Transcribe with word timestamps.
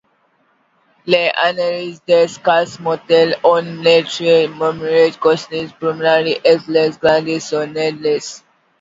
L'analyse 1.11 2.01
des 2.07 2.33
cas 2.45 2.71
mortels 2.85 3.35
a 3.35 3.39
montré 3.47 4.01
des 4.19 4.35
hémorragies 4.45 5.19
cutanées, 5.23 5.67
pulmonaires 5.79 6.25
et 6.51 6.57
les 6.73 6.89
glandes 6.99 7.39
surrénales. 7.49 8.19